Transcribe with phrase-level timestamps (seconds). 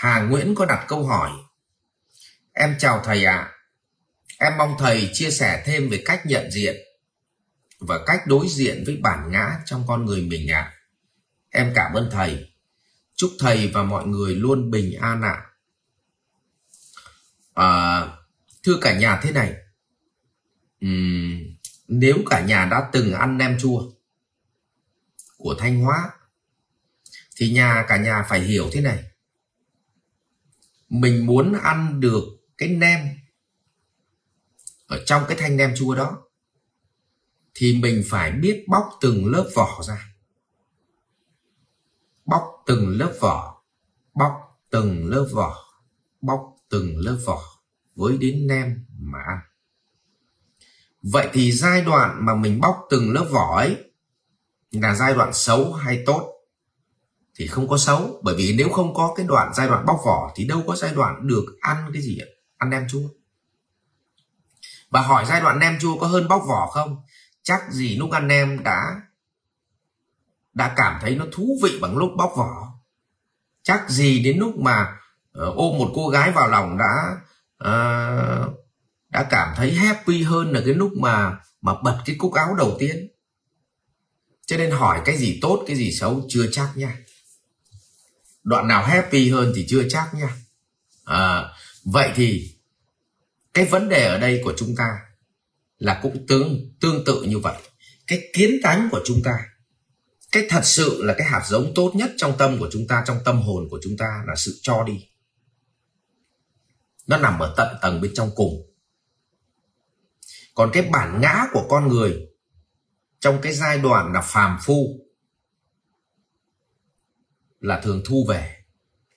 [0.00, 1.30] Hà Nguyễn có đặt câu hỏi
[2.52, 3.52] Em chào thầy ạ à.
[4.38, 6.76] Em mong thầy chia sẻ thêm về cách nhận diện
[7.78, 10.60] và cách đối diện với bản ngã trong con người mình ạ.
[10.60, 10.74] À.
[11.50, 12.52] Em cảm ơn thầy.
[13.14, 15.46] Chúc thầy và mọi người luôn bình an ạ.
[17.54, 17.64] À.
[17.64, 18.06] À,
[18.62, 19.54] thưa cả nhà thế này.
[20.86, 21.56] Uhm,
[21.88, 23.82] nếu cả nhà đã từng ăn nem chua
[25.36, 26.10] của Thanh Hóa
[27.36, 29.09] thì nhà cả nhà phải hiểu thế này.
[30.90, 32.22] Mình muốn ăn được
[32.58, 33.00] cái nem
[34.86, 36.22] ở trong cái thanh nem chua đó,
[37.54, 40.14] thì mình phải biết bóc từng lớp vỏ ra.
[42.24, 43.62] Bóc từng lớp vỏ,
[44.14, 44.32] bóc
[44.70, 45.56] từng lớp vỏ,
[46.20, 47.42] bóc từng lớp vỏ
[47.94, 49.38] với đến nem mà ăn.
[51.02, 53.92] Vậy thì giai đoạn mà mình bóc từng lớp vỏ ấy
[54.70, 56.39] là giai đoạn xấu hay tốt?
[57.40, 58.20] Thì không có xấu.
[58.22, 60.94] Bởi vì nếu không có cái đoạn giai đoạn bóc vỏ thì đâu có giai
[60.94, 62.28] đoạn được ăn cái gì ạ?
[62.56, 63.08] Ăn nem chua.
[64.90, 66.96] Và hỏi giai đoạn nem chua có hơn bóc vỏ không?
[67.42, 69.00] Chắc gì lúc ăn nem đã
[70.54, 72.72] đã cảm thấy nó thú vị bằng lúc bóc vỏ.
[73.62, 77.16] Chắc gì đến lúc mà uh, ôm một cô gái vào lòng đã
[77.64, 78.54] uh,
[79.08, 82.76] đã cảm thấy happy hơn là cái lúc mà mà bật cái cúc áo đầu
[82.78, 83.08] tiên.
[84.46, 86.96] Cho nên hỏi cái gì tốt cái gì xấu chưa chắc nha
[88.42, 90.36] đoạn nào happy hơn thì chưa chắc nha
[91.04, 91.44] à,
[91.84, 92.56] vậy thì
[93.54, 95.00] cái vấn đề ở đây của chúng ta
[95.78, 97.56] là cũng tương tương tự như vậy.
[98.06, 99.32] Cái kiến tánh của chúng ta
[100.32, 103.18] cái thật sự là cái hạt giống tốt nhất trong tâm của chúng ta trong
[103.24, 105.08] tâm hồn của chúng ta là sự cho đi.
[107.06, 108.66] Nó nằm ở tận tầng bên trong cùng.
[110.54, 112.26] Còn cái bản ngã của con người
[113.20, 115.00] trong cái giai đoạn là phàm phu
[117.60, 118.56] là thường thu về.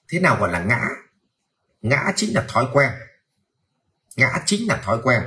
[0.09, 0.87] Thế nào gọi là ngã?
[1.81, 2.91] Ngã chính là thói quen.
[4.15, 5.21] Ngã chính là thói quen.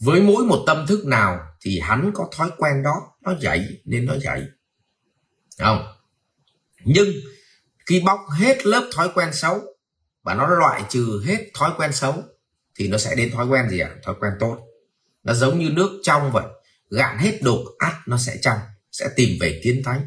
[0.00, 4.06] Với mỗi một tâm thức nào thì hắn có thói quen đó, nó dậy nên
[4.06, 4.44] nó dậy.
[5.58, 5.86] Không?
[6.84, 7.08] Nhưng
[7.86, 9.60] khi bóc hết lớp thói quen xấu
[10.22, 12.22] và nó loại trừ hết thói quen xấu
[12.74, 13.90] thì nó sẽ đến thói quen gì ạ?
[13.94, 14.00] À?
[14.04, 14.58] thói quen tốt.
[15.22, 16.44] Nó giống như nước trong vậy.
[16.90, 18.58] Gạn hết đục ắt nó sẽ trong,
[18.92, 20.06] sẽ tìm về kiến thánh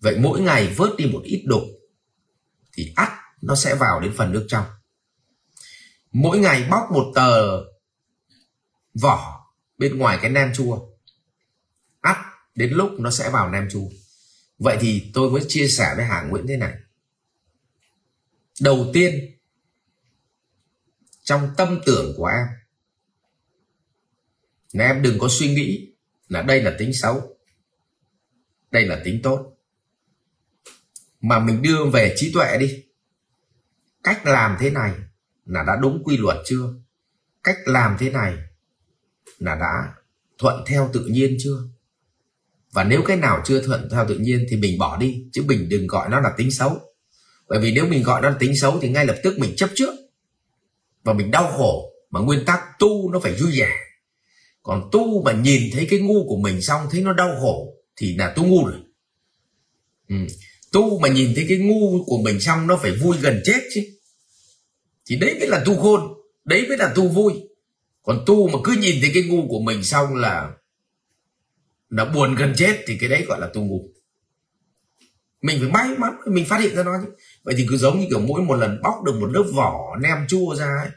[0.00, 1.62] vậy mỗi ngày vớt đi một ít đục
[2.72, 4.64] thì ắt nó sẽ vào đến phần nước trong.
[6.12, 7.64] Mỗi ngày bóc một tờ
[9.02, 9.46] vỏ
[9.78, 10.88] bên ngoài cái nem chua,
[12.00, 12.16] ắt
[12.54, 13.88] đến lúc nó sẽ vào nem chua.
[14.58, 16.74] Vậy thì tôi mới chia sẻ với Hà Nguyễn thế này.
[18.60, 19.38] Đầu tiên,
[21.22, 22.46] trong tâm tưởng của em
[24.72, 25.94] là em đừng có suy nghĩ
[26.28, 27.36] là đây là tính xấu,
[28.70, 29.57] đây là tính tốt
[31.20, 32.84] mà mình đưa về trí tuệ đi.
[34.04, 34.92] Cách làm thế này
[35.44, 36.74] là đã đúng quy luật chưa?
[37.44, 38.36] Cách làm thế này
[39.38, 39.94] là đã
[40.38, 41.58] thuận theo tự nhiên chưa?
[42.72, 45.68] Và nếu cái nào chưa thuận theo tự nhiên thì mình bỏ đi, chứ mình
[45.68, 46.80] đừng gọi nó là tính xấu.
[47.48, 49.70] Bởi vì nếu mình gọi nó là tính xấu thì ngay lập tức mình chấp
[49.74, 49.94] trước.
[51.02, 53.72] Và mình đau khổ, mà nguyên tắc tu nó phải vui vẻ.
[54.62, 58.16] Còn tu mà nhìn thấy cái ngu của mình xong, thấy nó đau khổ, thì
[58.16, 58.80] là tu ngu rồi.
[60.08, 60.16] Ừ
[60.72, 63.80] tu mà nhìn thấy cái ngu của mình xong nó phải vui gần chết chứ.
[65.06, 66.00] Thì đấy mới là tu khôn,
[66.44, 67.32] đấy mới là tu vui.
[68.02, 70.50] Còn tu mà cứ nhìn thấy cái ngu của mình xong là
[71.90, 73.88] là buồn gần chết thì cái đấy gọi là tu ngu
[75.42, 77.10] mình phải may mắn mình phát hiện ra nó chứ.
[77.42, 80.18] Vậy thì cứ giống như kiểu mỗi một lần bóc được một lớp vỏ nem
[80.28, 80.90] chua ra ấy.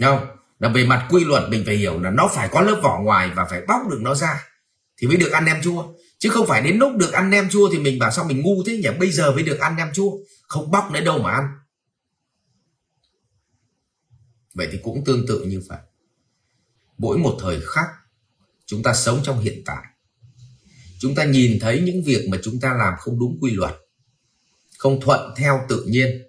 [0.00, 0.26] Không?
[0.58, 3.30] Là về mặt quy luật mình phải hiểu là nó phải có lớp vỏ ngoài
[3.36, 4.44] và phải bóc được nó ra
[4.96, 7.70] thì mới được ăn nem chua chứ không phải đến lúc được ăn nem chua
[7.72, 8.88] thì mình bảo sao mình ngu thế nhỉ?
[8.98, 10.18] Bây giờ mới được ăn nem chua.
[10.42, 11.44] Không bóc nữa, đâu mà ăn.
[14.54, 15.78] Vậy thì cũng tương tự như vậy.
[16.98, 17.86] Mỗi một thời khắc,
[18.66, 19.84] chúng ta sống trong hiện tại.
[20.98, 23.74] Chúng ta nhìn thấy những việc mà chúng ta làm không đúng quy luật,
[24.78, 26.22] không thuận theo tự nhiên,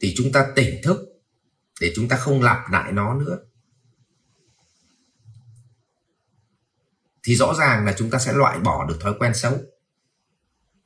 [0.00, 0.98] thì chúng ta tỉnh thức
[1.80, 3.38] để chúng ta không lặp lại nó nữa.
[7.24, 9.58] Thì rõ ràng là chúng ta sẽ loại bỏ được thói quen xấu.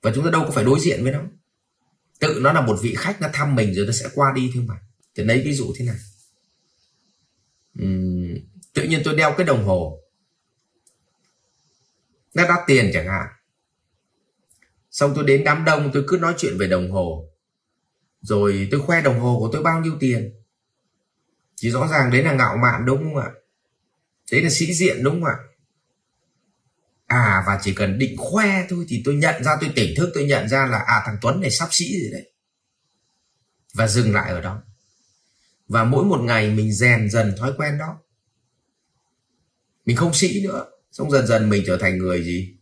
[0.03, 1.23] Và chúng ta đâu có phải đối diện với nó.
[2.21, 4.65] Tự nó là một vị khách nó thăm mình rồi nó sẽ qua đi thôi
[4.69, 4.75] mà.
[5.15, 5.97] Thì lấy ví dụ thế này.
[7.83, 8.35] Uhm,
[8.73, 10.01] tự nhiên tôi đeo cái đồng hồ.
[12.35, 13.27] Nó đắt tiền chẳng hạn.
[14.91, 17.29] Xong tôi đến đám đông tôi cứ nói chuyện về đồng hồ.
[18.21, 20.35] Rồi tôi khoe đồng hồ của tôi bao nhiêu tiền.
[21.61, 23.31] Thì rõ ràng đấy là ngạo mạn đúng không ạ?
[24.33, 25.37] Đấy là sĩ diện đúng không ạ?
[27.09, 30.25] À và chỉ cần định khoe thôi thì tôi nhận ra, tôi tỉnh thức, tôi
[30.25, 32.33] nhận ra là à thằng tuấn này sắp sĩ rồi đấy.
[33.75, 34.63] Và dừng lại ở đó.
[35.69, 37.99] Và mỗi một ngày mình rèn dần thói quen đó.
[39.87, 40.65] Mình không sĩ nữa.
[40.93, 42.57] Xong dần dần mình trở thành người gì?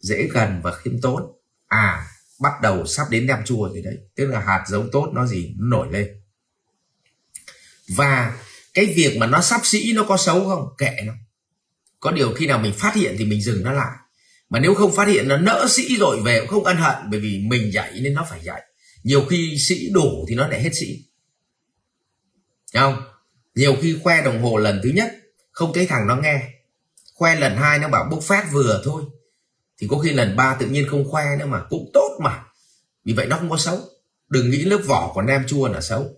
[0.00, 1.32] Dễ gần và khiêm tốn.
[1.66, 2.06] À
[2.40, 3.98] bắt đầu sắp đến đem chua rồi đấy.
[4.14, 5.54] Tức là hạt giống tốt nó gì?
[5.58, 6.20] Nó nổi lên.
[7.88, 8.38] Và
[8.74, 10.68] cái việc mà nó sắp sĩ nó có xấu không?
[10.78, 11.12] Kệ nó
[12.00, 13.96] có điều khi nào mình phát hiện thì mình dừng nó lại.
[14.50, 17.20] Mà nếu không phát hiện, nó nỡ sĩ rồi về cũng không ân hận, bởi
[17.20, 18.62] vì mình dạy nên nó phải dạy.
[19.02, 21.04] Nhiều khi sĩ đủ thì nó lại hết sĩ.
[22.74, 23.02] Không?
[23.54, 25.12] Nhiều khi khoe đồng hồ lần thứ nhất,
[25.50, 26.48] không thấy thằng nó nghe.
[27.14, 29.02] Khoe lần hai nó bảo bốc phát vừa thôi.
[29.78, 32.44] Thì có khi lần ba tự nhiên không khoe nữa mà cũng tốt mà.
[33.04, 33.80] Vì vậy nó không có xấu.
[34.28, 36.10] Đừng nghĩ lớp vỏ của nem chua là xấu.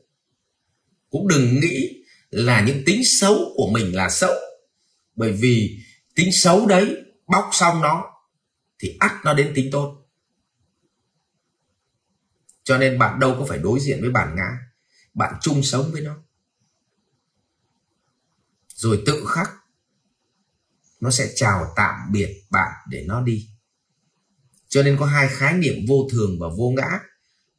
[1.10, 4.34] Cũng đừng nghĩ là những tính xấu của mình là xấu
[5.20, 5.78] bởi vì
[6.14, 8.04] tính xấu đấy, bóc xong nó,
[8.78, 10.06] thì ắt nó đến tính tốt.
[12.62, 14.58] Cho nên bạn đâu có phải đối diện với bản ngã,
[15.14, 16.16] bạn chung sống với nó.
[18.68, 19.50] Rồi tự khắc,
[21.00, 23.48] nó sẽ chào tạm biệt bạn để nó đi.
[24.68, 27.00] Cho nên có hai khái niệm vô thường và vô ngã.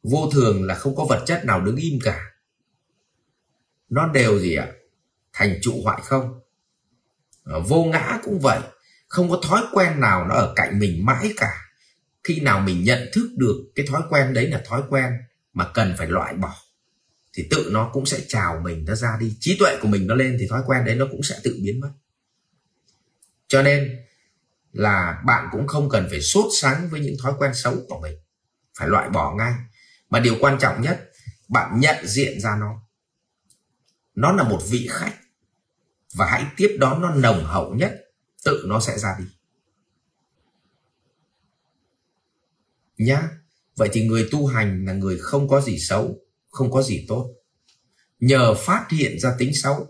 [0.02, 2.30] Vô thường là không có vật chất nào đứng im cả.
[3.88, 4.72] Nó đều gì ạ?
[5.32, 6.41] Thành trụ hoại không?
[7.44, 8.60] Ờ, vô ngã cũng vậy.
[9.08, 11.52] Không có thói quen nào nó ở cạnh mình mãi cả.
[12.24, 15.12] Khi nào mình nhận thức được cái thói quen đấy là thói quen
[15.52, 16.54] mà cần phải loại bỏ,
[17.32, 19.36] thì tự nó cũng sẽ chào mình nó ra đi.
[19.40, 21.80] Trí tuệ của mình nó lên thì thói quen đấy nó cũng sẽ tự biến
[21.80, 21.90] mất.
[23.48, 23.98] Cho nên
[24.72, 28.16] là bạn cũng không cần phải sốt sáng với những thói quen xấu của mình.
[28.78, 29.52] Phải loại bỏ ngay.
[30.10, 31.10] Mà điều quan trọng nhất,
[31.48, 32.82] bạn nhận diện ra nó.
[34.14, 35.14] Nó là một vị khách
[36.12, 37.94] và hãy tiếp đón nó nồng hậu nhất,
[38.44, 39.24] tự nó sẽ ra đi.
[42.96, 43.28] Nhá,
[43.76, 46.18] vậy thì người tu hành là người không có gì xấu,
[46.48, 47.34] không có gì tốt.
[48.20, 49.86] Nhờ phát hiện ra tính xấu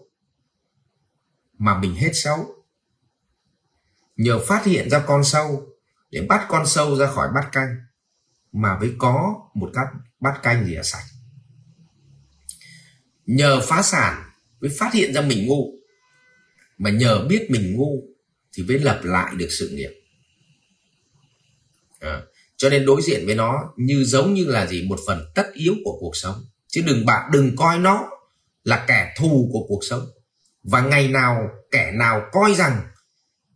[1.59, 2.65] mà mình hết xấu.
[4.17, 5.67] Nhờ phát hiện ra con sâu
[6.11, 7.77] để bắt con sâu ra khỏi bát canh,
[8.53, 9.87] mà mới có một cát
[10.21, 11.05] bát canh gì là sạch.
[13.27, 14.31] Nhờ phá sản
[14.61, 15.82] mới phát hiện ra mình ngu
[16.83, 18.03] mà nhờ biết mình ngu
[18.53, 19.91] thì mới lập lại được sự nghiệp.
[22.01, 22.23] À,
[22.57, 24.87] cho nên đối diện với nó như giống như là gì?
[24.89, 26.45] Một phần tất yếu của cuộc sống.
[26.67, 28.09] Chứ đừng bạn đừng coi nó
[28.65, 30.07] là kẻ thù của cuộc sống.
[30.63, 32.81] Và ngày nào kẻ nào coi rằng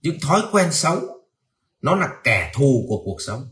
[0.02, 1.00] những thói quen xấu
[1.82, 3.49] nó là kẻ thù của cuộc sống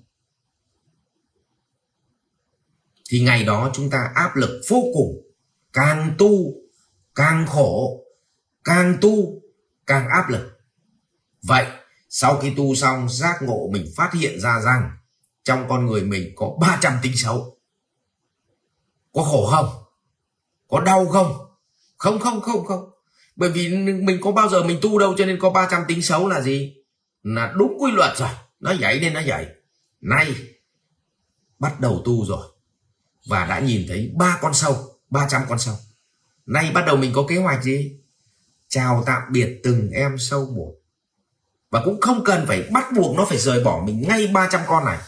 [3.11, 5.33] thì ngày đó chúng ta áp lực vô cùng
[5.73, 6.55] càng tu
[7.15, 8.05] càng khổ
[8.65, 9.44] càng tu
[9.87, 10.59] càng áp lực.
[11.43, 11.67] Vậy,
[12.09, 14.91] sau khi tu xong, giác ngộ mình phát hiện ra rằng
[15.45, 17.59] trong con người mình có 300 tính xấu.
[19.13, 19.69] Có khổ không?
[20.69, 21.37] Có đau không?
[21.97, 22.91] Không không không không.
[23.37, 26.29] Bởi vì mình có bao giờ mình tu đâu, cho nên có 300 tính xấu
[26.29, 26.75] là gì?
[27.23, 28.29] Là đúng quy luật rồi.
[28.61, 29.47] Nó dậy nên nó dậy.
[30.01, 30.35] nay,
[31.59, 32.47] bắt đầu tu rồi.
[33.27, 34.77] Và đã nhìn thấy ba con sâu
[35.11, 35.77] 300 con sâu.
[36.47, 38.01] Nay bắt đầu mình có kế hoạch gì?
[38.69, 40.75] Chào tạm biệt từng em sâu một.
[41.71, 44.85] Và cũng không cần phải bắt buộc nó phải rời bỏ mình ngay 300 con
[44.85, 44.99] này.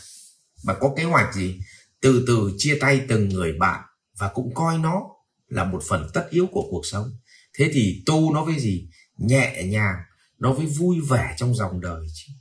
[0.65, 1.61] Mà có kế hoạch gì?
[2.01, 3.85] Từ từ chia tay từng người bạn
[4.19, 5.03] và cũng coi nó
[5.49, 7.11] là một phần tất yếu của cuộc sống.
[7.59, 8.89] Thế thì tu nó với gì?
[9.17, 9.97] Nhẹ nhàng
[10.39, 12.33] nó với vui vẻ trong dòng đời chứ.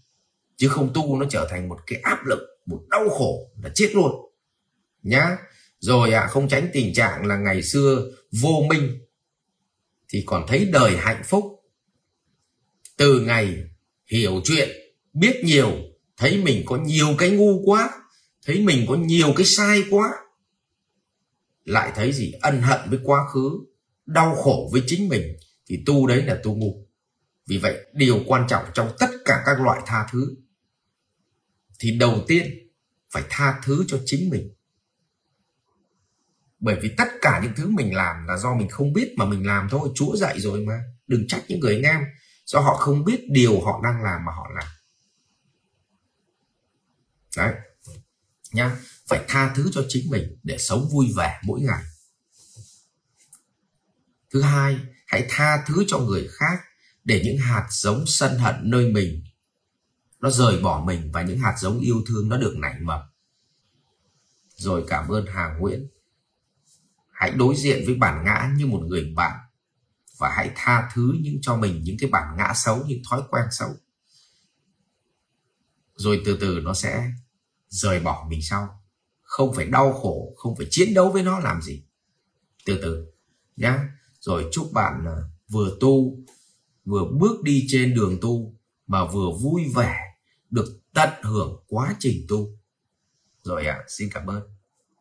[0.58, 3.90] Chứ không tu nó trở thành một cái áp lực một đau khổ là chết
[3.94, 4.12] luôn.
[5.04, 5.38] Nhá.
[5.80, 9.00] Rồi ạ à, không tránh tình trạng là ngày xưa vô minh
[10.10, 11.44] thì còn thấy đời hạnh phúc.
[12.98, 13.58] Từ ngày
[14.12, 14.70] hiểu chuyện,
[15.14, 15.72] biết nhiều,
[16.18, 17.90] thấy mình có nhiều cái ngu quá,
[18.46, 20.10] thấy mình có nhiều cái sai quá,
[21.64, 22.32] lại thấy gì?
[22.42, 23.50] Ân hận với quá khứ,
[24.06, 25.38] đau khổ với chính mình,
[25.70, 26.86] thì tu đấy là tu ngu
[27.48, 30.36] vì vậy, điều quan trọng trong tất cả các loại tha thứ,
[31.80, 32.70] thì đầu tiên
[33.12, 34.55] phải tha thứ cho chính mình
[36.60, 39.48] bởi vì tất cả những thứ mình làm là do mình không biết mà mình
[39.48, 40.84] làm thôi, chúa dạy rồi mà.
[41.08, 42.02] Đừng trách những người anh em.
[42.46, 44.68] Do họ không biết điều họ đang làm mà họ làm.
[47.38, 47.54] Đấy.
[48.52, 48.78] Nhá.
[49.08, 51.84] Phải tha thứ cho chính mình để sống vui vẻ mỗi ngày.
[54.34, 56.60] Thứ hai, hãy tha thứ cho người khác
[57.04, 59.24] để những hạt giống sân hận nơi mình,
[60.20, 63.02] nó rời bỏ mình và những hạt giống yêu thương nó được nảy mầm.
[64.56, 65.88] Rồi cảm ơn hà nguyễn
[67.16, 69.40] hãy đối diện với bản ngã như một người bạn
[70.18, 73.46] và hãy tha thứ những cho mình những cái bản ngã xấu những thói quen
[73.52, 73.70] xấu.
[75.96, 77.12] Rồi từ từ nó sẽ
[77.70, 78.82] rời bỏ mình sau.
[79.22, 81.84] Không phải đau khổ không phải chiến đấu với nó làm gì.
[82.66, 83.06] Từ từ
[83.56, 83.90] nhá.
[84.20, 85.18] Rồi chúc bạn à,
[85.48, 86.18] vừa tu
[86.86, 88.56] vừa bước đi trên đường tu
[88.88, 90.00] mà vừa vui vẻ
[90.50, 92.48] được tận hưởng quá trình tu.
[93.44, 94.55] Rồi ạ à, xin cảm ơn.